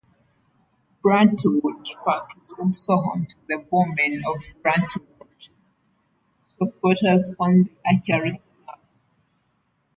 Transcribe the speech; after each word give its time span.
Bruntwood 1.03 1.85
Park 2.03 2.31
is 2.43 2.53
also 2.53 2.95
home 2.97 3.27
to 3.27 3.35
The 3.47 3.57
Bowmen 3.69 4.23
of 4.25 4.43
Bruntwood, 4.63 5.49
Stockport's 6.39 7.29
only 7.39 7.69
archery 7.85 8.41
club. 8.63 8.79